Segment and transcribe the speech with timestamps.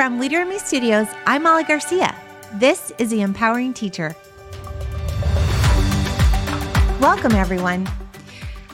[0.00, 2.16] From Leader in Me Studios, I'm Molly Garcia.
[2.54, 4.16] This is The Empowering Teacher.
[6.98, 7.84] Welcome, everyone.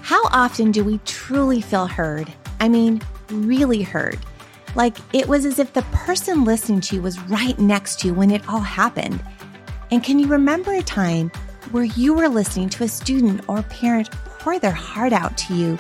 [0.02, 2.32] How often do we truly feel heard?
[2.60, 4.20] I mean, really heard.
[4.76, 8.14] Like it was as if the person listening to you was right next to you
[8.14, 9.20] when it all happened.
[9.90, 11.32] And can you remember a time
[11.72, 15.76] where you were listening to a student or parent pour their heart out to you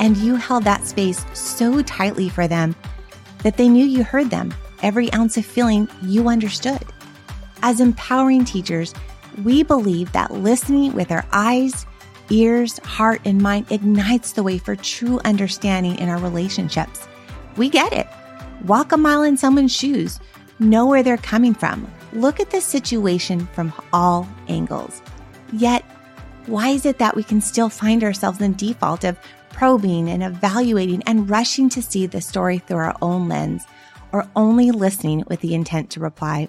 [0.00, 2.74] and you held that space so tightly for them
[3.44, 4.52] that they knew you heard them,
[4.82, 6.84] every ounce of feeling you understood?
[7.62, 8.94] As empowering teachers,
[9.44, 11.86] we believe that listening with our eyes,
[12.30, 17.06] ears, heart, and mind ignites the way for true understanding in our relationships.
[17.56, 18.06] We get it.
[18.64, 20.18] Walk a mile in someone's shoes,
[20.58, 25.00] know where they're coming from, look at the situation from all angles.
[25.52, 25.84] Yet,
[26.46, 29.18] why is it that we can still find ourselves in default of
[29.50, 33.64] probing and evaluating and rushing to see the story through our own lens
[34.12, 36.48] or only listening with the intent to reply?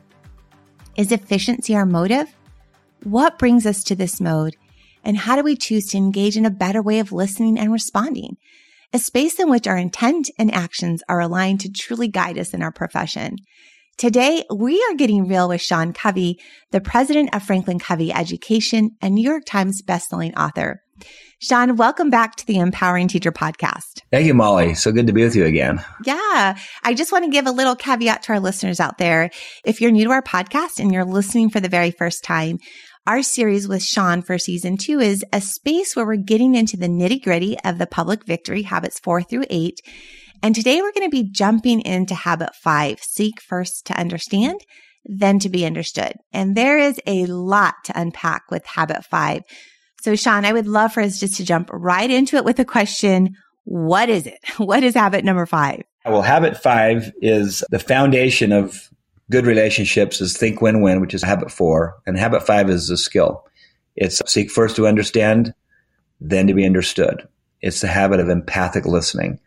[0.96, 2.34] Is efficiency our motive?
[3.04, 4.56] What brings us to this mode?
[5.04, 8.38] And how do we choose to engage in a better way of listening and responding?
[8.92, 12.62] A space in which our intent and actions are aligned to truly guide us in
[12.64, 13.38] our profession.
[13.98, 16.40] Today, we are getting real with Sean Covey,
[16.72, 20.82] the president of Franklin Covey Education and New York Times bestselling author.
[21.40, 24.02] Sean, welcome back to the Empowering Teacher podcast.
[24.12, 24.76] Thank you, Molly.
[24.76, 25.84] So good to be with you again.
[26.04, 26.58] Yeah.
[26.84, 29.30] I just want to give a little caveat to our listeners out there.
[29.64, 32.60] If you're new to our podcast and you're listening for the very first time,
[33.08, 36.88] our series with Sean for season two is a space where we're getting into the
[36.88, 39.80] nitty gritty of the public victory habits four through eight.
[40.44, 44.60] And today we're going to be jumping into habit five, seek first to understand,
[45.06, 46.14] then to be understood.
[46.34, 49.42] And there is a lot to unpack with habit five.
[50.02, 52.66] So Sean, I would love for us just to jump right into it with a
[52.66, 54.40] question, what is it?
[54.58, 55.84] What is habit number five?
[56.06, 58.90] Well, habit five is the foundation of
[59.30, 61.98] good relationships is think win win, which is habit four.
[62.06, 63.46] And habit five is a skill.
[63.96, 65.54] It's seek first to understand,
[66.20, 67.28] then to be understood.
[67.62, 69.40] It's the habit of empathic listening.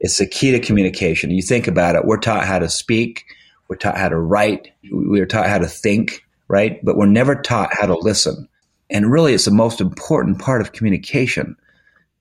[0.00, 1.30] It's the key to communication.
[1.30, 2.04] You think about it.
[2.04, 3.24] We're taught how to speak.
[3.68, 4.72] We're taught how to write.
[4.90, 6.84] We're taught how to think, right?
[6.84, 8.48] But we're never taught how to listen.
[8.92, 11.56] And really, it's the most important part of communication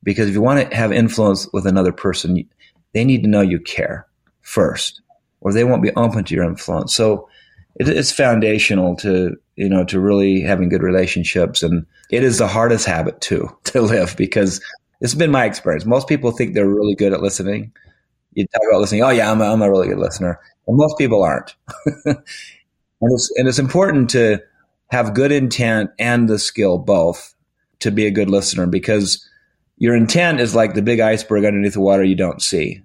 [0.04, 2.48] because if you want to have influence with another person,
[2.94, 4.08] they need to know you care
[4.42, 5.02] first
[5.42, 6.96] or they won't be open to your influence.
[6.96, 7.28] So
[7.76, 11.62] it, it's foundational to, you know, to really having good relationships.
[11.62, 14.62] And it is the hardest habit too, to live because
[15.02, 15.86] it's been my experience.
[15.86, 17.74] Most people think they're really good at listening.
[18.34, 19.04] You talk about listening.
[19.04, 20.40] Oh yeah, I'm a, I'm a really good listener.
[20.68, 21.54] And most people aren't.
[22.06, 22.24] and
[23.02, 24.42] it's, and it's important to
[24.92, 27.34] have good intent and the skill both
[27.80, 29.28] to be a good listener because
[29.78, 32.82] your intent is like the big iceberg underneath the water you don't see.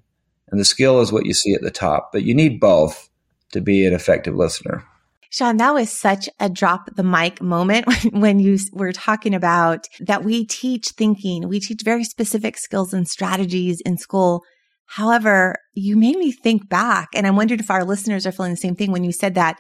[0.48, 3.08] And the skill is what you see at the top, but you need both
[3.52, 4.84] to be an effective listener.
[5.30, 10.22] Sean, that was such a drop the mic moment when you were talking about that
[10.22, 11.48] we teach thinking.
[11.48, 14.44] We teach very specific skills and strategies in school.
[14.86, 18.56] However, you made me think back and I wondered if our listeners are feeling the
[18.56, 19.58] same thing when you said that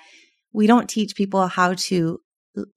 [0.52, 2.20] we don't teach people how to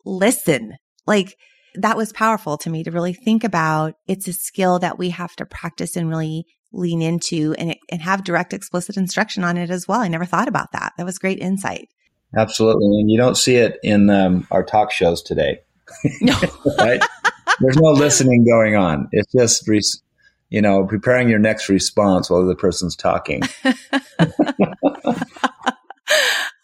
[0.06, 0.74] listen.
[1.06, 1.36] Like
[1.76, 3.94] that was powerful to me to really think about.
[4.08, 8.24] It's a skill that we have to practice and really lean into and, and have
[8.24, 10.02] direct explicit instruction on it as well.
[10.02, 10.94] I never thought about that.
[10.98, 11.90] That was great insight.
[12.38, 12.86] Absolutely.
[12.86, 15.62] And you don't see it in um, our talk shows today.
[16.22, 16.40] No.
[16.78, 17.04] right?
[17.60, 19.10] There's no listening going on.
[19.12, 19.82] It's just, re-
[20.50, 23.42] you know, preparing your next response while the person's talking.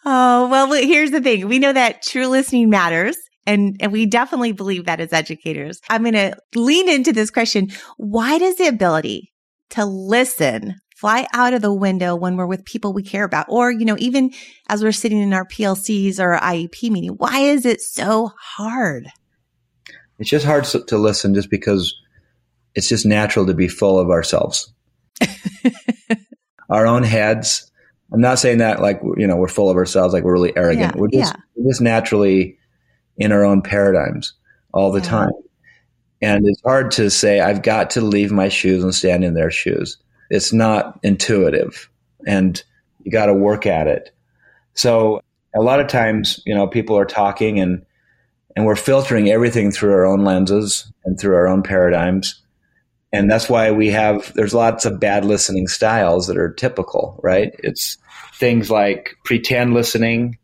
[0.06, 1.48] oh, well, here's the thing.
[1.48, 3.16] We know that true listening matters.
[3.46, 5.80] And, and we definitely believe that as educators.
[5.88, 7.68] I'm going to lean into this question.
[7.96, 9.32] Why does the ability
[9.70, 13.46] to listen fly out of the window when we're with people we care about?
[13.48, 14.32] Or, you know, even
[14.68, 19.06] as we're sitting in our PLCs or our IEP meeting, why is it so hard?
[20.18, 21.94] It's just hard to listen just because
[22.74, 24.72] it's just natural to be full of ourselves.
[26.68, 27.70] our own heads.
[28.12, 30.94] I'm not saying that like, you know, we're full of ourselves, like we're really arrogant.
[30.94, 31.40] Yeah, we're, just, yeah.
[31.54, 32.58] we're just naturally
[33.16, 34.34] in our own paradigms
[34.72, 35.08] all the yeah.
[35.08, 35.32] time.
[36.22, 39.50] And it's hard to say, I've got to leave my shoes and stand in their
[39.50, 39.98] shoes.
[40.30, 41.90] It's not intuitive
[42.26, 42.62] and
[43.02, 44.14] you got to work at it.
[44.74, 45.20] So
[45.54, 47.84] a lot of times, you know, people are talking and,
[48.54, 52.42] and we're filtering everything through our own lenses and through our own paradigms.
[53.12, 57.54] And that's why we have, there's lots of bad listening styles that are typical, right?
[57.62, 57.98] It's
[58.34, 60.38] things like pretend listening.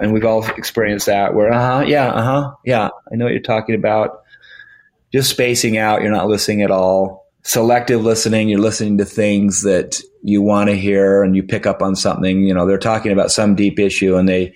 [0.00, 3.32] And we've all experienced that where, uh huh, yeah, uh huh, yeah, I know what
[3.32, 4.22] you're talking about
[5.12, 6.00] just spacing out.
[6.00, 7.28] You're not listening at all.
[7.44, 8.48] selective listening.
[8.48, 12.42] You're listening to things that you want to hear and you pick up on something.
[12.44, 14.54] You know, they're talking about some deep issue and they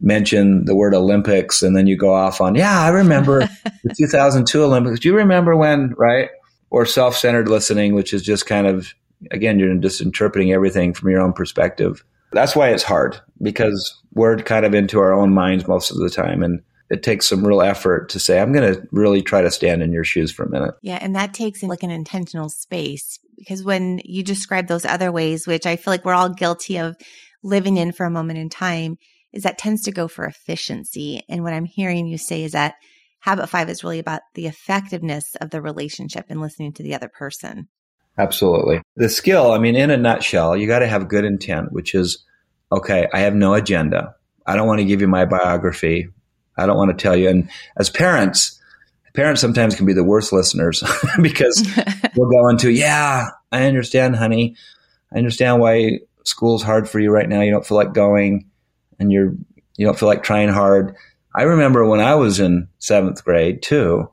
[0.00, 3.40] mention the word Olympics and then you go off on, yeah, I remember
[3.84, 4.98] the 2002 Olympics.
[5.00, 6.30] Do you remember when, right?
[6.72, 8.94] Or self centered listening, which is just kind of,
[9.30, 12.02] again, you're just interpreting everything from your own perspective.
[12.32, 16.08] That's why it's hard because we're kind of into our own minds most of the
[16.08, 16.42] time.
[16.42, 19.82] And it takes some real effort to say, I'm going to really try to stand
[19.82, 20.74] in your shoes for a minute.
[20.80, 20.98] Yeah.
[20.98, 25.66] And that takes like an intentional space because when you describe those other ways, which
[25.66, 26.96] I feel like we're all guilty of
[27.42, 28.96] living in for a moment in time,
[29.34, 31.22] is that tends to go for efficiency.
[31.28, 32.76] And what I'm hearing you say is that
[33.22, 37.08] habit five is really about the effectiveness of the relationship and listening to the other
[37.08, 37.68] person.
[38.18, 38.82] Absolutely.
[38.96, 42.24] The skill, I mean, in a nutshell, you got to have good intent, which is
[42.72, 44.16] okay, I have no agenda.
[44.44, 46.08] I don't want to give you my biography.
[46.58, 47.28] I don't want to tell you.
[47.28, 48.60] And as parents,
[49.14, 50.82] parents sometimes can be the worst listeners
[51.22, 51.64] because
[52.16, 54.56] we'll go into, yeah, I understand, honey.
[55.12, 57.40] I understand why school's hard for you right now.
[57.42, 58.50] You don't feel like going
[58.98, 59.32] and you're,
[59.76, 60.96] you don't feel like trying hard.
[61.34, 64.10] I remember when I was in seventh grade too,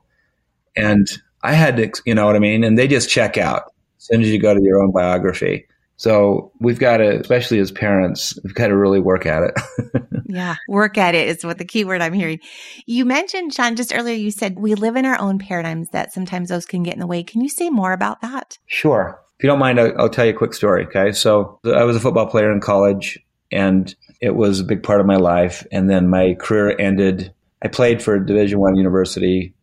[0.76, 1.06] and
[1.42, 2.64] I had to, you know what I mean?
[2.64, 3.64] And they just check out
[3.98, 5.66] as soon as you go to your own biography.
[5.96, 10.02] So we've got to, especially as parents, we've got to really work at it.
[10.24, 12.40] yeah, work at it is what the key word I'm hearing.
[12.86, 16.48] You mentioned, Sean, just earlier, you said we live in our own paradigms that sometimes
[16.48, 17.22] those can get in the way.
[17.22, 18.58] Can you say more about that?
[18.64, 19.20] Sure.
[19.38, 20.86] If you don't mind, I'll, I'll tell you a quick story.
[20.86, 21.12] Okay.
[21.12, 23.18] So I was a football player in college
[23.52, 25.66] and it was a big part of my life.
[25.72, 27.32] And then my career ended.
[27.62, 29.54] I played for Division One university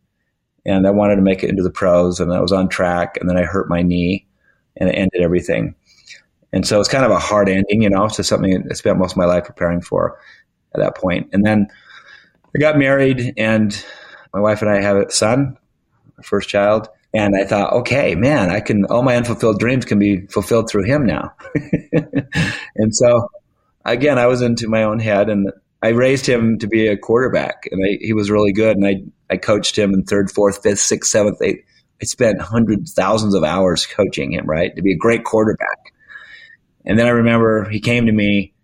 [0.66, 3.28] and I wanted to make it into the pros and I was on track and
[3.28, 4.26] then I hurt my knee
[4.76, 5.74] and it ended everything.
[6.52, 9.12] And so it's kind of a hard ending, you know, to something I spent most
[9.12, 10.18] of my life preparing for
[10.74, 11.28] at that point.
[11.32, 11.66] And then
[12.54, 13.84] I got married and
[14.32, 15.56] my wife and I have a son,
[16.16, 16.88] our first child.
[17.14, 20.84] And I thought, okay, man, I can, all my unfulfilled dreams can be fulfilled through
[20.84, 21.32] him now.
[22.76, 23.30] and so
[23.90, 25.52] again, I was into my own head and
[25.82, 28.76] I raised him to be a quarterback and I, he was really good.
[28.76, 31.64] And I, I coached him in third, fourth, fifth, sixth, seventh, eighth.
[32.00, 34.74] I spent hundreds, thousands of hours coaching him, right?
[34.76, 35.92] To be a great quarterback.
[36.84, 38.54] And then I remember he came to me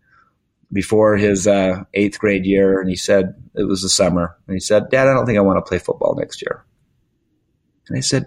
[0.72, 4.60] before his uh, eighth grade year and he said, it was the summer, and he
[4.60, 6.64] said, Dad, I don't think I want to play football next year.
[7.88, 8.26] And I said,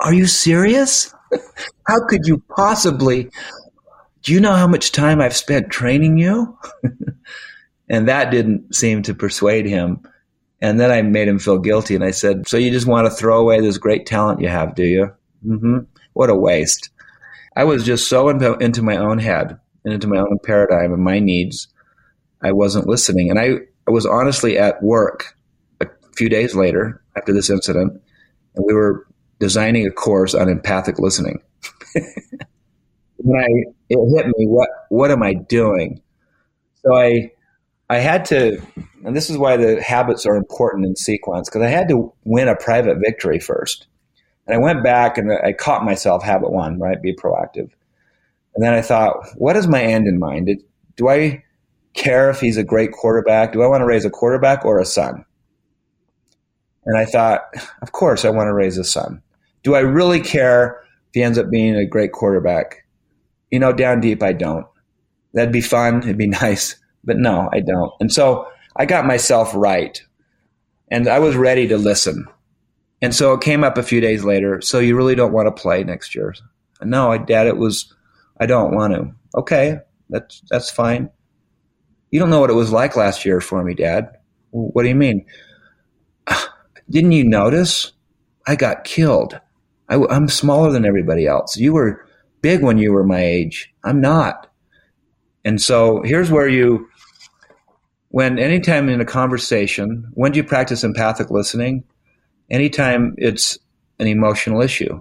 [0.00, 1.12] Are you serious?
[1.88, 3.30] how could you possibly?
[4.26, 6.58] Do you know how much time I've spent training you?
[7.88, 10.00] and that didn't seem to persuade him.
[10.60, 13.10] And then I made him feel guilty and I said, So you just want to
[13.12, 15.12] throw away this great talent you have, do you?
[15.46, 15.78] Mm-hmm.
[16.14, 16.90] What a waste.
[17.54, 21.20] I was just so into, my own head and into my own paradigm and my
[21.20, 21.68] needs.
[22.42, 23.30] I wasn't listening.
[23.30, 25.36] And I, I was honestly at work
[25.80, 25.86] a
[26.16, 27.92] few days later after this incident,
[28.56, 29.06] and we were
[29.38, 31.40] designing a course on empathic listening.
[33.18, 33.48] when I
[33.88, 36.00] it hit me, what what am I doing?
[36.84, 37.30] So I
[37.88, 38.60] I had to,
[39.04, 42.48] and this is why the habits are important in sequence because I had to win
[42.48, 43.86] a private victory first.
[44.46, 47.00] And I went back and I caught myself habit one, right?
[47.00, 47.70] Be proactive.
[48.54, 50.50] And then I thought, what is my end in mind?
[50.96, 51.44] Do I
[51.94, 53.52] care if he's a great quarterback?
[53.52, 55.24] Do I want to raise a quarterback or a son?
[56.86, 57.42] And I thought,
[57.82, 59.20] of course, I want to raise a son.
[59.62, 62.85] Do I really care if he ends up being a great quarterback?
[63.50, 64.66] You know, down deep, I don't.
[65.32, 66.02] That'd be fun.
[66.02, 66.76] It'd be nice.
[67.04, 67.92] But no, I don't.
[68.00, 70.02] And so I got myself right.
[70.90, 72.26] And I was ready to listen.
[73.02, 74.60] And so it came up a few days later.
[74.60, 76.34] So you really don't want to play next year?
[76.82, 77.92] No, I, Dad, it was,
[78.40, 79.12] I don't want to.
[79.38, 81.10] Okay, that's, that's fine.
[82.10, 84.16] You don't know what it was like last year for me, Dad.
[84.50, 85.26] What do you mean?
[86.90, 87.92] Didn't you notice?
[88.46, 89.38] I got killed.
[89.88, 91.56] I, I'm smaller than everybody else.
[91.56, 92.05] You were
[92.42, 93.72] big when you were my age.
[93.84, 94.48] I'm not.
[95.44, 96.88] And so here's where you,
[98.08, 101.84] when anytime in a conversation, when do you practice empathic listening?
[102.50, 103.58] anytime it's
[103.98, 105.00] an emotional issue,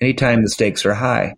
[0.00, 1.34] anytime the stakes are high.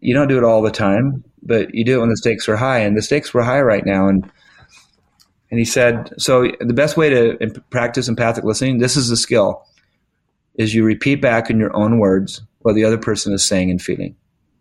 [0.00, 2.56] You don't do it all the time, but you do it when the stakes are
[2.56, 4.08] high, and the stakes were high right now.
[4.08, 4.30] And
[5.50, 9.64] and he said, so the best way to practice empathic listening, this is the skill,
[10.56, 13.80] is you repeat back in your own words what the other person is saying and
[13.80, 14.16] feeling.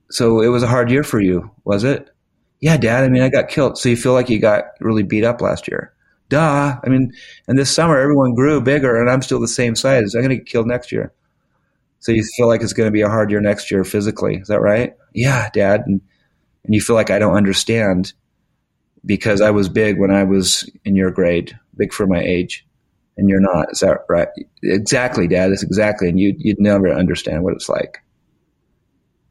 [0.10, 2.10] So it was a hard year for you, was it?
[2.60, 3.04] Yeah, Dad.
[3.04, 3.78] I mean, I got killed.
[3.78, 5.96] So you feel like you got really beat up last year
[6.30, 6.76] duh.
[6.84, 7.14] I mean,
[7.48, 10.16] and this summer everyone grew bigger and I'm still the same size.
[10.16, 11.14] I'm going to get killed next year.
[12.00, 14.36] So you feel like it's going to be a hard year next year physically.
[14.36, 14.96] Is that right?
[15.14, 15.82] Yeah, dad.
[15.86, 16.02] And,
[16.64, 18.14] and you feel like I don't understand
[19.06, 22.66] because I was big when I was in your grade, big for my age.
[23.18, 23.72] and you're not.
[23.72, 24.28] Is that right?
[24.62, 25.52] Exactly, Dad.
[25.52, 26.10] That's exactly.
[26.10, 28.00] And you, you'd never understand what it's like.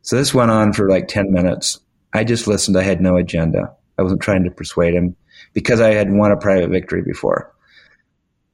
[0.05, 1.81] So this went on for like 10 minutes.
[2.13, 2.77] I just listened.
[2.77, 3.75] I had no agenda.
[3.99, 5.17] I wasn't trying to persuade him
[5.55, 7.51] because I had won a private victory before.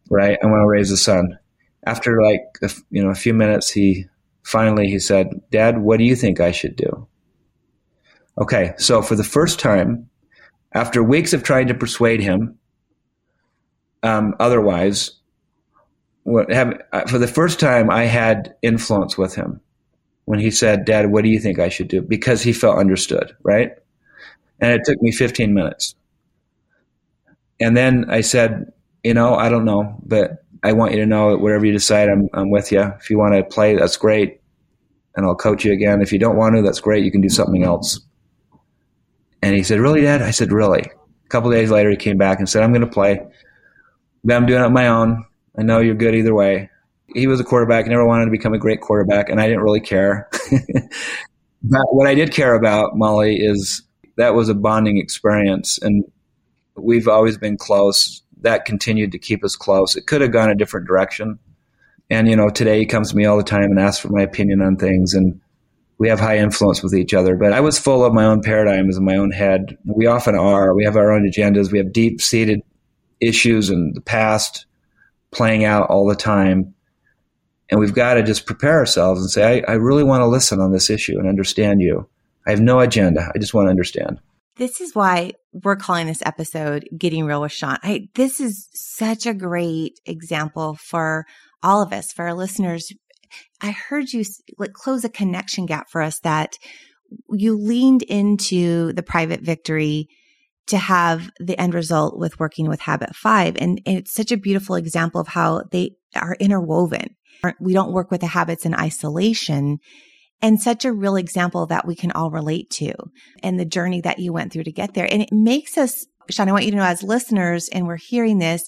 [0.09, 0.39] Right?
[0.41, 1.37] I want to raise a son.
[1.85, 4.07] After like a, you know a few minutes, he
[4.43, 7.09] finally he said, "Dad, what do you think I should do?"
[8.39, 10.09] Okay, so for the first time,
[10.73, 12.59] after weeks of trying to persuade him,
[14.03, 15.13] um, otherwise,
[16.51, 19.61] have, uh, for the first time, I had influence with him
[20.31, 23.37] when he said, "Dad, what do you think I should do?" Because he felt understood,
[23.43, 23.73] right?
[24.61, 25.97] And it took me 15 minutes.
[27.59, 28.73] And then I said,
[29.03, 32.09] you know, I don't know, but I want you to know that whatever you decide,
[32.09, 32.81] I'm, I'm with you.
[33.01, 34.41] If you want to play, that's great.
[35.17, 36.01] And I'll coach you again.
[36.01, 37.05] If you don't want to, that's great.
[37.05, 38.01] You can do something else.
[39.43, 40.23] And he said, really, Dad?
[40.23, 40.83] I said, really.
[40.83, 43.21] A couple days later, he came back and said, I'm going to play.
[44.25, 45.25] But I'm doing it on my own.
[45.59, 46.71] I know you're good either way.
[47.15, 49.81] He was a quarterback, never wanted to become a great quarterback, and I didn't really
[49.81, 50.29] care.
[51.63, 53.83] but what I did care about, Molly, is
[54.17, 55.79] that was a bonding experience.
[55.83, 56.05] And
[56.77, 58.23] we've always been close.
[58.43, 59.97] That continued to keep us close.
[59.97, 61.39] It could have gone a different direction.
[62.09, 64.23] And, you know, today he comes to me all the time and asks for my
[64.23, 65.15] opinion on things.
[65.15, 65.41] And
[65.99, 67.37] we have high influence with each other.
[67.37, 69.77] But I was full of my own paradigms in my own head.
[69.85, 70.75] We often are.
[70.75, 71.71] We have our own agendas.
[71.71, 72.63] We have deep seated
[73.21, 74.67] issues in the past
[75.31, 76.75] playing out all the time.
[77.71, 80.61] And we've got to just prepare ourselves and say, I, I really want to listen
[80.61, 82.09] on this issue and understand you.
[82.47, 83.31] I have no agenda.
[83.35, 84.21] I just want to understand.
[84.57, 87.79] This is why we're calling this episode Getting Real with Sean.
[87.83, 91.27] I, this is such a great example for
[91.63, 92.93] all of us, for our listeners.
[93.61, 94.25] I heard you
[94.59, 96.59] like close a connection gap for us that
[97.31, 100.09] you leaned into the private victory
[100.67, 103.57] to have the end result with working with habit five.
[103.59, 107.17] And, and it's such a beautiful example of how they are interwoven.
[107.61, 109.79] We don't work with the habits in isolation
[110.43, 112.95] and such a real example that we can all relate to
[113.43, 115.07] and the journey that you went through to get there.
[115.11, 118.39] And it makes us, Sean, I want you to know as listeners, and we're hearing
[118.39, 118.67] this,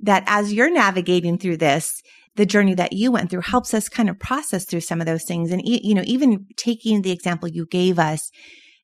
[0.00, 2.02] that as you're navigating through this,
[2.36, 5.24] the journey that you went through helps us kind of process through some of those
[5.24, 5.50] things.
[5.50, 8.30] And, you know, even taking the example you gave us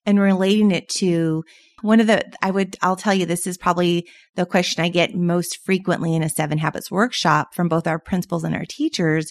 [0.04, 1.44] and relating it to
[1.82, 5.14] one of the, I would, I'll tell you, this is probably the question I get
[5.14, 9.30] most frequently in a seven habits workshop from both our principals and our teachers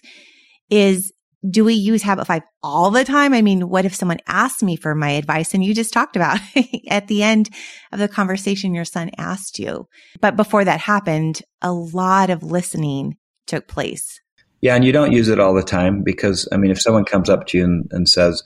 [0.70, 1.12] is
[1.48, 3.34] do we use habit five all the time?
[3.34, 6.40] I mean, what if someone asked me for my advice and you just talked about
[6.90, 7.50] at the end
[7.92, 9.88] of the conversation, your son asked you.
[10.20, 14.20] But before that happened, a lot of listening took place.
[14.62, 14.76] Yeah.
[14.76, 17.46] And you don't use it all the time because, I mean, if someone comes up
[17.48, 18.44] to you and, and says,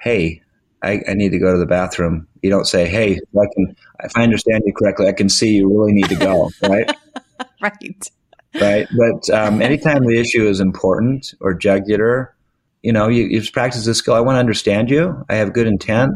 [0.00, 0.40] Hey,
[0.82, 2.26] I, I, need to go to the bathroom.
[2.42, 5.68] You don't say, Hey, I can, if I understand you correctly, I can see you
[5.68, 6.50] really need to go.
[6.62, 6.90] Right.
[7.62, 8.10] right
[8.54, 8.88] right?
[8.96, 12.34] But um, anytime the issue is important or jugular,
[12.82, 14.14] you know, you, you just practice the skill.
[14.14, 15.24] I want to understand you.
[15.28, 16.12] I have good intent.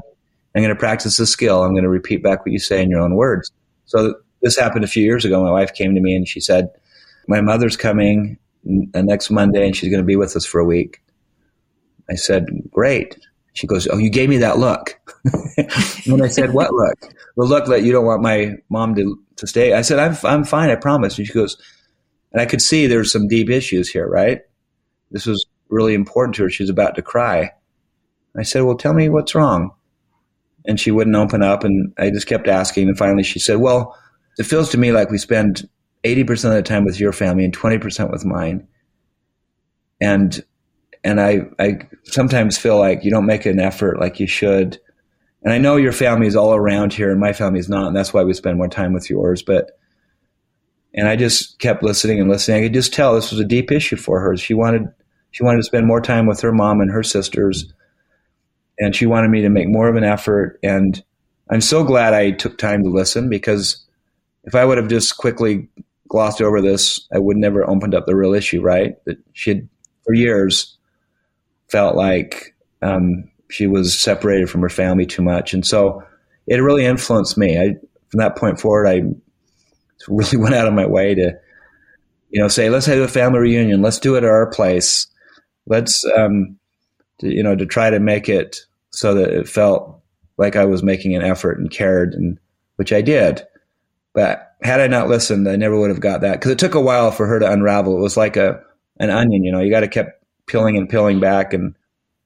[0.54, 1.62] I'm going to practice the skill.
[1.62, 3.50] I'm going to repeat back what you say in your own words.
[3.86, 5.42] So this happened a few years ago.
[5.42, 6.68] My wife came to me and she said,
[7.26, 11.02] "My mother's coming next Monday, and she's going to be with us for a week."
[12.08, 13.18] I said, "Great."
[13.54, 15.00] She goes, "Oh, you gave me that look."
[16.06, 19.46] and I said, "What look?" The look that you don't want my mom to to
[19.46, 19.72] stay.
[19.72, 20.70] I said, "I'm I'm fine.
[20.70, 21.56] I promise." And she goes,
[22.34, 24.40] and I could see there's some deep issues here, right?
[25.12, 26.50] This was really important to her.
[26.50, 27.52] She was about to cry.
[28.36, 29.70] I said, Well, tell me what's wrong.
[30.66, 31.62] And she wouldn't open up.
[31.62, 32.88] And I just kept asking.
[32.88, 33.96] And finally she said, Well,
[34.36, 35.68] it feels to me like we spend
[36.02, 38.66] 80% of the time with your family and 20% with mine.
[40.00, 40.44] And
[41.04, 44.78] and I, I sometimes feel like you don't make an effort like you should.
[45.42, 47.96] And I know your family is all around here and my family is not, and
[47.96, 49.42] that's why we spend more time with yours.
[49.42, 49.78] But
[50.94, 52.58] and I just kept listening and listening.
[52.58, 54.36] I could just tell this was a deep issue for her.
[54.36, 54.86] She wanted
[55.32, 57.70] she wanted to spend more time with her mom and her sisters,
[58.78, 60.58] and she wanted me to make more of an effort.
[60.62, 61.02] And
[61.50, 63.84] I'm so glad I took time to listen because
[64.44, 65.68] if I would have just quickly
[66.08, 68.62] glossed over this, I would never opened up the real issue.
[68.62, 68.94] Right?
[69.04, 69.68] That she had
[70.06, 70.73] for years
[71.70, 76.02] felt like um, she was separated from her family too much, and so
[76.46, 77.58] it really influenced me.
[77.58, 77.76] I
[78.08, 79.02] from that point forward, I
[80.08, 81.38] really went out of my way to,
[82.30, 83.82] you know, say, let's have a family reunion.
[83.82, 85.06] Let's do it at our place.
[85.66, 86.58] Let's, um,
[87.20, 90.00] to, you know, to try to make it so that it felt
[90.36, 92.38] like I was making an effort and cared, and
[92.76, 93.42] which I did.
[94.14, 96.80] But had I not listened, I never would have got that because it took a
[96.80, 97.96] while for her to unravel.
[97.96, 98.62] It was like a
[98.98, 99.60] an onion, you know.
[99.60, 100.06] You got to keep
[100.46, 101.74] peeling and peeling back, and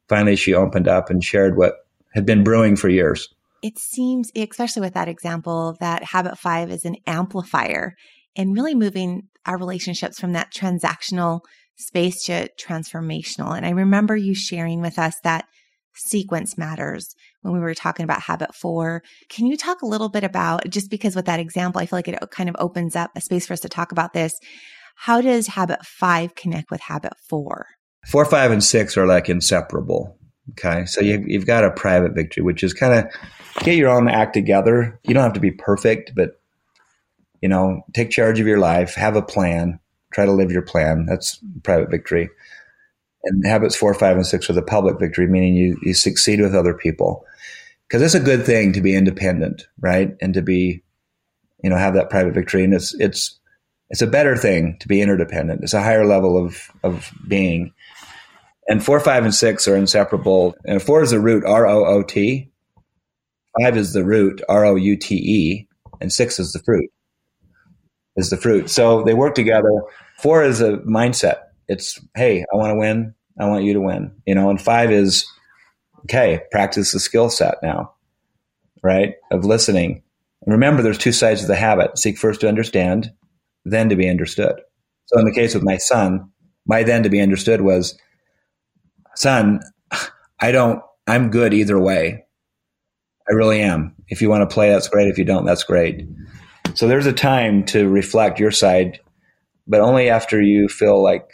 [0.08, 3.28] finally she opened up and shared what had been brewing for years
[3.62, 7.94] it seems, especially with that example, that habit five is an amplifier.
[8.36, 11.40] and really moving our relationships from that transactional
[11.74, 13.56] space to transformational.
[13.56, 15.46] And I remember you sharing with us that
[15.94, 19.02] sequence matters when we were talking about habit four.
[19.28, 22.06] Can you talk a little bit about just because with that example, I feel like
[22.06, 24.38] it kind of opens up a space for us to talk about this.
[24.94, 27.66] How does habit five connect with habit four?
[28.06, 30.16] Four, five, and six are like inseparable.
[30.50, 30.86] Okay.
[30.86, 33.12] So you, you've got a private victory, which is kind of
[33.64, 34.98] get your own act together.
[35.04, 36.40] You don't have to be perfect, but
[37.40, 39.78] you know, take charge of your life, have a plan,
[40.12, 41.06] try to live your plan.
[41.06, 42.30] That's private victory.
[43.24, 46.54] And habits four, five, and six are the public victory, meaning you, you succeed with
[46.54, 47.24] other people.
[47.86, 50.16] Because it's a good thing to be independent, right?
[50.20, 50.82] And to be,
[51.62, 52.64] you know, have that private victory.
[52.64, 53.38] And it's, it's,
[53.90, 55.62] it's a better thing to be interdependent.
[55.62, 57.72] It's a higher level of, of being.
[58.68, 60.54] And four, five, and six are inseparable.
[60.66, 62.50] And four is the root, R O O T.
[63.60, 65.68] Five is the root, R O U T E.
[66.00, 66.90] And six is the fruit,
[68.16, 68.70] is the fruit.
[68.70, 69.70] So they work together.
[70.18, 71.38] Four is a mindset.
[71.66, 73.14] It's, hey, I want to win.
[73.40, 74.12] I want you to win.
[74.26, 75.26] You know, and five is,
[76.04, 77.94] okay, practice the skill set now,
[78.82, 79.14] right?
[79.30, 80.02] Of listening.
[80.42, 83.12] And remember, there's two sides of the habit seek first to understand,
[83.70, 84.60] then to be understood.
[85.06, 86.30] So in the case with my son,
[86.66, 87.98] my then to be understood was,
[89.14, 89.60] son,
[90.38, 92.24] I don't, I'm good either way.
[93.28, 93.94] I really am.
[94.08, 95.08] If you want to play, that's great.
[95.08, 96.06] If you don't, that's great.
[96.74, 99.00] So there's a time to reflect your side,
[99.66, 101.28] but only after you feel like,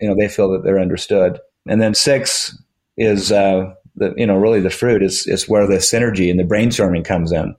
[0.00, 1.38] you know, they feel that they're understood.
[1.68, 2.56] And then six
[2.96, 6.44] is, uh, the, you know, really the fruit is, is where the synergy and the
[6.44, 7.54] brainstorming comes in.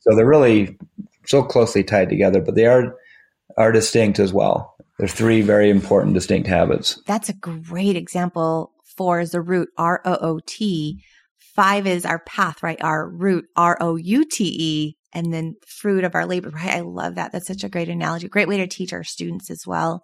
[0.00, 0.78] So they're really
[1.26, 2.94] so closely tied together, but they are,
[3.56, 4.74] are distinct as well.
[4.98, 7.00] They're three very important distinct habits.
[7.06, 11.02] That's a great example Four is the root, R O O T.
[11.38, 12.82] Five is our path, right?
[12.82, 14.96] Our root, R O U T E.
[15.14, 16.70] And then fruit of our labor, right?
[16.74, 17.32] I love that.
[17.32, 18.28] That's such a great analogy.
[18.28, 20.02] Great way to teach our students as well.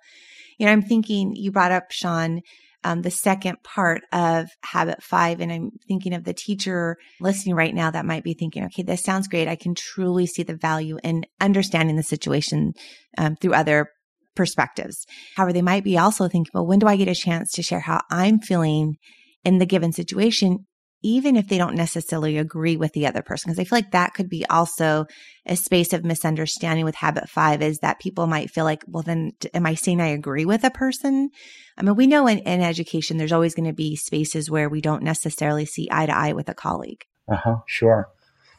[0.58, 2.42] You know, I'm thinking you brought up, Sean,
[2.84, 5.40] um, the second part of habit five.
[5.40, 9.02] And I'm thinking of the teacher listening right now that might be thinking, okay, this
[9.02, 9.48] sounds great.
[9.48, 12.72] I can truly see the value in understanding the situation
[13.16, 13.90] um, through other
[14.36, 15.04] perspectives.
[15.36, 17.80] However, they might be also thinking, well, when do I get a chance to share
[17.80, 18.96] how I'm feeling
[19.44, 20.66] in the given situation,
[21.02, 23.50] even if they don't necessarily agree with the other person?
[23.50, 25.06] Because I feel like that could be also
[25.46, 29.32] a space of misunderstanding with habit five is that people might feel like, well, then
[29.54, 31.30] am I saying I agree with a person?
[31.76, 34.80] I mean, we know in, in education, there's always going to be spaces where we
[34.80, 37.04] don't necessarily see eye to eye with a colleague.
[37.30, 37.56] Uh huh.
[37.66, 38.08] Sure.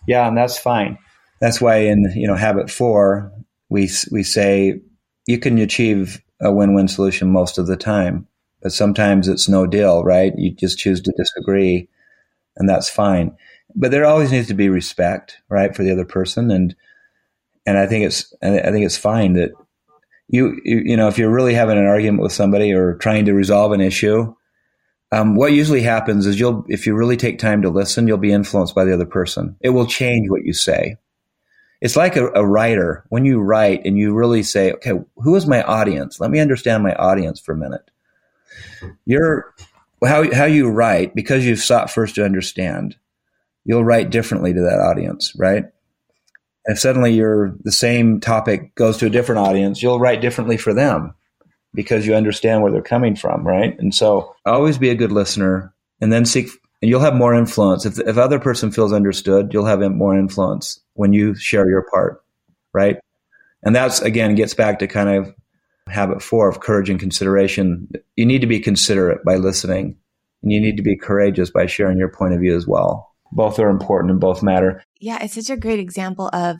[0.07, 0.27] Yeah.
[0.27, 0.97] And that's fine.
[1.41, 3.31] That's why in, you know, habit four,
[3.69, 4.81] we, we say
[5.27, 8.27] you can achieve a win-win solution most of the time,
[8.61, 10.33] but sometimes it's no deal, right?
[10.37, 11.89] You just choose to disagree
[12.57, 13.35] and that's fine.
[13.75, 16.51] But there always needs to be respect, right, for the other person.
[16.51, 16.75] And,
[17.65, 19.51] and I think it's, I think it's fine that
[20.27, 23.33] you, you, you know, if you're really having an argument with somebody or trying to
[23.33, 24.33] resolve an issue,
[25.11, 28.31] um, what usually happens is you'll, if you really take time to listen, you'll be
[28.31, 29.55] influenced by the other person.
[29.61, 30.97] It will change what you say
[31.81, 35.47] it's like a, a, writer when you write and you really say, okay, who is
[35.47, 36.19] my audience?
[36.19, 37.89] Let me understand my audience for a minute.
[39.05, 39.53] You're
[40.05, 42.95] how how you write because you've sought first to understand.
[43.65, 45.65] You'll write differently to that audience, right?
[46.65, 50.57] And if suddenly you're the same topic goes to a different audience, you'll write differently
[50.57, 51.13] for them
[51.73, 53.77] because you understand where they're coming from, right?
[53.79, 56.49] And so always be a good listener and then seek
[56.81, 60.79] and you'll have more influence if if other person feels understood you'll have more influence
[60.93, 62.23] when you share your part
[62.73, 62.99] right
[63.63, 65.33] and that's again gets back to kind of
[65.91, 69.97] habit four of courage and consideration you need to be considerate by listening
[70.41, 73.59] and you need to be courageous by sharing your point of view as well both
[73.59, 76.57] are important and both matter yeah it's such a great example of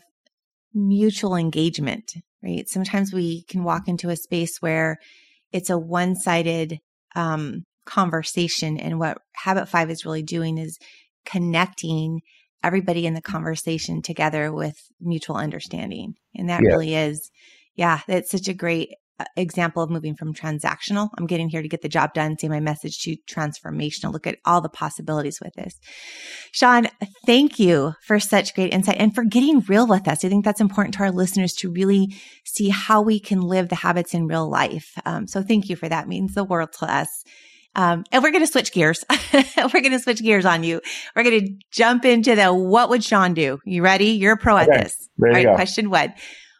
[0.74, 2.13] mutual engagement
[2.44, 4.98] right sometimes we can walk into a space where
[5.52, 6.80] it's a one-sided
[7.15, 8.78] um, conversation.
[8.78, 10.78] And what Habit Five is really doing is
[11.26, 12.22] connecting
[12.63, 16.13] everybody in the conversation together with mutual understanding.
[16.36, 16.70] And that yeah.
[16.70, 17.32] really is,
[17.76, 18.89] yeah, that's such a great
[19.36, 21.10] example of moving from transactional.
[21.17, 24.13] I'm getting here to get the job done, say my message to transformational.
[24.13, 25.79] Look at all the possibilities with this.
[26.51, 26.88] Sean,
[27.25, 30.23] thank you for such great insight and for getting real with us.
[30.23, 33.75] I think that's important to our listeners to really see how we can live the
[33.75, 34.93] habits in real life.
[35.05, 36.05] Um, so thank you for that.
[36.05, 37.23] It means the world to us.
[37.75, 39.05] Um, and we're going to switch gears.
[39.34, 40.82] we're going to switch gears on you.
[41.15, 43.60] We're going to jump into the what would Sean do?
[43.63, 44.12] You ready?
[44.12, 44.84] You're a pro at okay.
[44.84, 45.10] this.
[45.21, 45.45] All right.
[45.45, 45.55] Go.
[45.55, 46.13] Question one.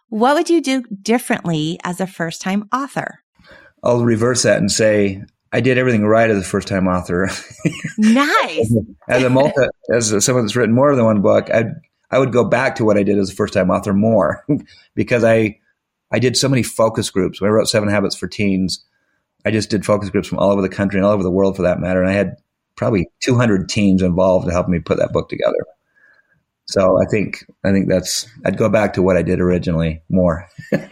[0.10, 3.24] What would you do differently as a first time author?
[3.84, 7.30] I'll reverse that and say, I did everything right as a first time author.
[7.98, 8.76] nice.
[9.08, 9.62] as a multi,
[9.93, 11.65] as someone that's written more than one book, I
[12.12, 14.45] I would go back to what I did as a first time author more
[14.95, 15.60] because I
[16.12, 17.39] I did so many focus groups.
[17.39, 18.84] When I wrote Seven Habits for Teens,
[19.45, 21.56] I just did focus groups from all over the country and all over the world
[21.56, 22.02] for that matter.
[22.02, 22.38] And I had
[22.76, 25.65] probably 200 teams involved to help me put that book together.
[26.70, 30.48] So I think I think that's I'd go back to what I did originally more.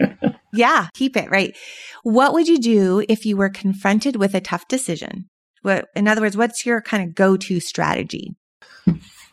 [0.52, 1.56] yeah, keep it right.
[2.02, 5.28] What would you do if you were confronted with a tough decision?
[5.62, 8.34] What, in other words, what's your kind of go-to strategy?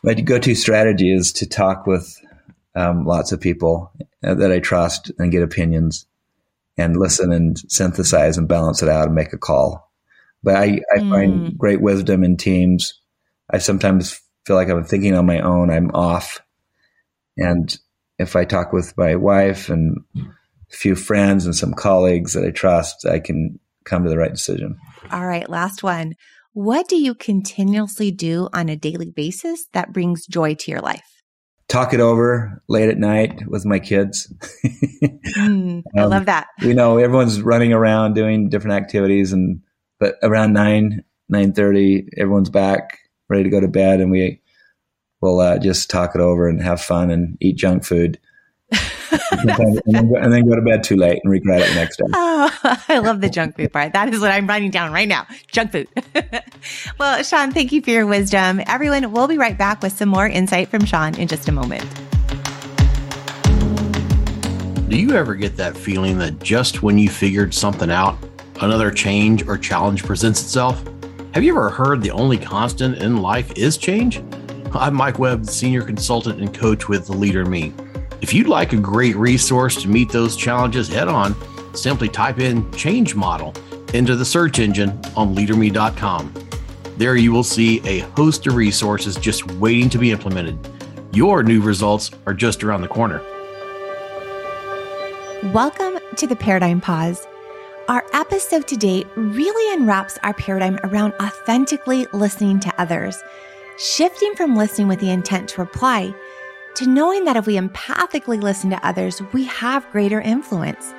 [0.04, 2.16] My go-to strategy is to talk with
[2.76, 6.06] um, lots of people that I trust and get opinions
[6.78, 9.90] and listen and synthesize and balance it out and make a call.
[10.44, 11.10] But I, I mm.
[11.10, 13.00] find great wisdom in teams.
[13.50, 15.70] I sometimes feel like I'm thinking on my own.
[15.70, 16.40] I'm off.
[17.36, 17.76] And
[18.18, 20.22] if I talk with my wife and a
[20.70, 24.78] few friends and some colleagues that I trust, I can come to the right decision.
[25.10, 26.14] All right, last one.
[26.52, 31.16] What do you continuously do on a daily basis that brings joy to your life?
[31.68, 34.32] talk it over late at night with my kids.
[34.64, 36.46] mm, I um, love that.
[36.60, 39.62] You know, everyone's running around doing different activities, and
[39.98, 44.40] but around nine nine thirty, everyone's back, ready to go to bed, and we
[45.20, 48.18] will uh, just talk it over and have fun and eat junk food
[49.30, 51.96] and, then go, and, then go, to bed too late and regret it the next
[51.96, 52.04] day.
[52.12, 53.92] Oh, I love the junk food part.
[53.92, 55.26] That is what I'm writing down right now.
[55.48, 55.88] Junk food.
[56.98, 58.60] well, Sean, thank you for your wisdom.
[58.66, 61.84] Everyone, we'll be right back with some more insight from Sean in just a moment.
[64.88, 68.16] Do you ever get that feeling that just when you figured something out,
[68.60, 70.82] another change or challenge presents itself?
[71.36, 74.22] Have you ever heard the only constant in life is change?
[74.72, 77.74] I'm Mike Webb, senior consultant and coach with The Leader Me.
[78.22, 81.36] If you'd like a great resource to meet those challenges head on,
[81.76, 83.52] simply type in change model
[83.92, 86.32] into the search engine on leaderme.com.
[86.96, 90.58] There you will see a host of resources just waiting to be implemented.
[91.12, 93.20] Your new results are just around the corner.
[95.52, 97.26] Welcome to the Paradigm Pause.
[97.88, 103.22] Our episode today really unwraps our paradigm around authentically listening to others,
[103.78, 106.12] shifting from listening with the intent to reply
[106.74, 110.92] to knowing that if we empathically listen to others, we have greater influence.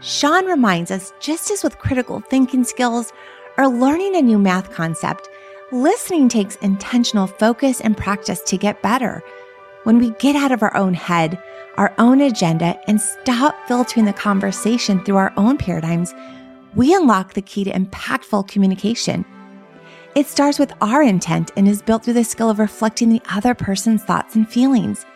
[0.00, 3.12] Sean reminds us just as with critical thinking skills
[3.58, 5.28] or learning a new math concept,
[5.70, 9.22] listening takes intentional focus and practice to get better.
[9.84, 11.42] When we get out of our own head,
[11.76, 16.14] our own agenda, and stop filtering the conversation through our own paradigms,
[16.74, 19.24] we unlock the key to impactful communication.
[20.14, 23.54] It starts with our intent and is built through the skill of reflecting the other
[23.54, 25.06] person's thoughts and feelings.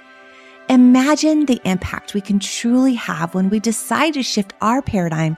[0.69, 5.37] Imagine the impact we can truly have when we decide to shift our paradigm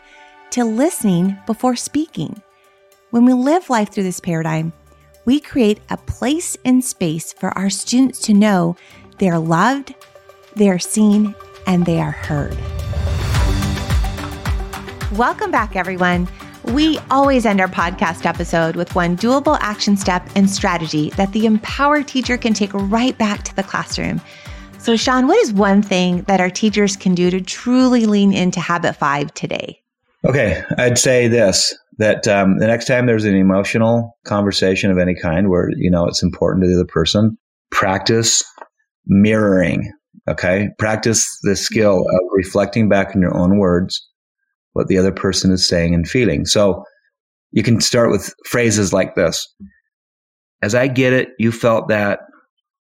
[0.50, 2.40] to listening before speaking.
[3.10, 4.72] When we live life through this paradigm,
[5.24, 8.76] we create a place and space for our students to know
[9.18, 9.94] they are loved,
[10.58, 11.34] they are seen,
[11.66, 12.56] and they are heard.
[15.16, 16.28] Welcome back, everyone.
[16.64, 21.46] We always end our podcast episode with one doable action step and strategy that the
[21.46, 24.20] empowered teacher can take right back to the classroom
[24.78, 28.60] so, Sean, what is one thing that our teachers can do to truly lean into
[28.60, 29.82] habit five today?
[30.24, 35.16] Okay, I'd say this that um, the next time there's an emotional conversation of any
[35.20, 37.36] kind where you know it's important to the other person,
[37.70, 38.44] practice
[39.06, 39.92] mirroring.
[40.28, 44.06] Okay, practice the skill of reflecting back in your own words
[44.72, 46.44] what the other person is saying and feeling.
[46.44, 46.84] So
[47.50, 49.46] you can start with phrases like this
[50.62, 52.20] As I get it, you felt that.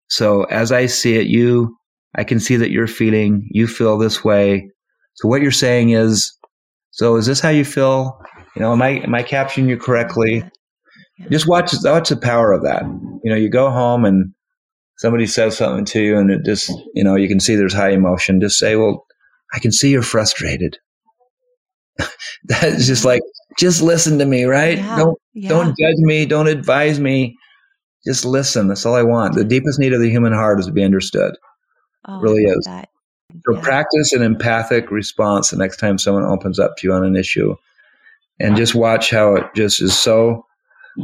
[0.10, 1.76] So as I see it, you
[2.16, 4.70] I can see that you're feeling, you feel this way.
[5.16, 6.38] So what you're saying is,
[6.92, 8.20] so is this how you feel?
[8.56, 10.44] You know, am I, am I capturing you correctly?
[11.30, 12.84] Just watch, watch the power of that.
[13.24, 14.34] You know, you go home and
[15.02, 17.90] somebody says something to you and it just, you know, you can see there's high
[17.90, 18.40] emotion.
[18.40, 19.08] Just say, well,
[19.52, 20.78] I can see you're frustrated.
[22.44, 23.24] That's just like,
[23.58, 24.78] just listen to me, right?
[24.78, 25.50] Yeah, don't, yeah.
[25.50, 26.28] don't judge me.
[26.28, 27.36] Don't advise me.
[28.06, 28.68] Just listen.
[28.68, 29.34] That's all I want.
[29.34, 31.34] The deepest need of the human heart is to be understood.
[32.08, 32.64] Oh, really is.
[32.66, 32.90] That.
[33.48, 33.62] So yeah.
[33.62, 37.56] practice an empathic response the next time someone opens up to you on an issue,
[38.40, 40.46] and just watch how it just is so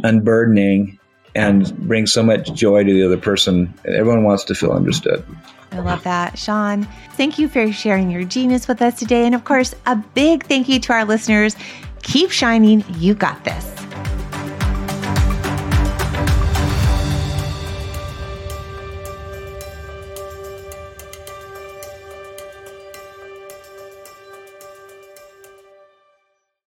[0.04, 1.00] unburdening
[1.38, 3.73] and brings so much joy to the other person.
[3.86, 5.23] Everyone wants to feel understood.
[5.71, 6.38] I love that.
[6.38, 9.26] Sean, thank you for sharing your genius with us today.
[9.26, 11.56] And of course, a big thank you to our listeners.
[12.04, 12.84] Keep shining.
[12.97, 13.87] You got this.